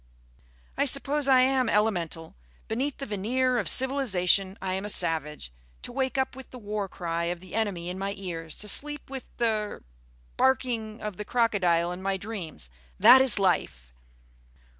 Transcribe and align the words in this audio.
"I 0.79 0.85
suppose 0.85 1.27
I 1.27 1.41
am 1.41 1.69
elemental. 1.69 2.33
Beneath 2.67 2.97
the 2.97 3.05
veneer 3.05 3.59
of 3.59 3.69
civilisation 3.69 4.57
I 4.59 4.73
am 4.73 4.83
a 4.83 4.89
savage. 4.89 5.51
To 5.83 5.91
wake 5.91 6.17
up 6.17 6.35
with 6.35 6.49
the 6.49 6.57
war 6.57 6.89
cry 6.89 7.25
of 7.25 7.39
the 7.39 7.53
enemy 7.53 7.87
in 7.87 7.99
my 7.99 8.15
ears, 8.17 8.55
to 8.57 8.67
sleep 8.67 9.11
with 9.11 9.29
the 9.37 9.45
er 9.45 9.83
barking 10.37 11.01
of 11.03 11.17
the 11.17 11.23
crocodile 11.25 11.91
in 11.91 12.01
my 12.01 12.17
dreams, 12.17 12.67
that 12.99 13.21
is 13.21 13.37
life!" 13.37 13.93